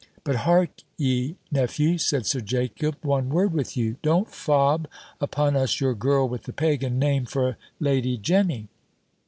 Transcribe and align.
"But 0.23 0.35
hark 0.47 0.81
ye, 0.97 1.35
nephew," 1.51 1.99
said 1.99 2.25
Sir 2.25 2.41
Jacob, 2.41 2.95
"one 3.05 3.29
word 3.29 3.53
with 3.53 3.77
you. 3.77 3.97
Don't 4.01 4.31
fob 4.33 4.87
upon 5.19 5.55
us 5.55 5.79
your 5.79 5.93
girl 5.93 6.27
with 6.27 6.45
the 6.45 6.53
Pagan 6.53 6.97
name 6.97 7.27
for 7.27 7.55
Lady 7.79 8.17
Jenny. 8.17 8.67